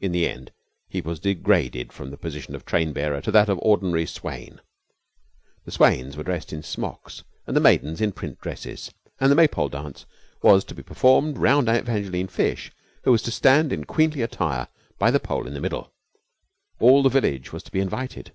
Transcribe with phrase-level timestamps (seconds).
[0.00, 0.50] In the end
[0.88, 4.60] he was degraded from the position of train bearer to that of ordinary "swain."
[5.66, 9.30] The "swains" were to be dressed in smocks and the "maidens" in print dresses, and
[9.30, 10.04] the Maypole dance
[10.42, 12.72] was to be performed round Evangeline Fish,
[13.04, 14.66] who was to stand in queenly attire
[14.98, 15.92] by the pole in the middle.
[16.80, 18.32] All the village was to be invited.